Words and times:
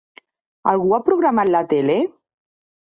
Algú 0.71 0.95
ha 0.95 1.01
programat 1.11 1.53
la 1.53 1.65
tele? 1.77 2.01